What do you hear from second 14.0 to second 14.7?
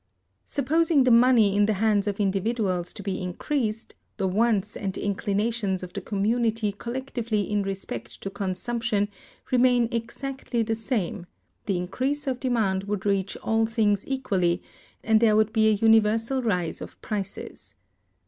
equally,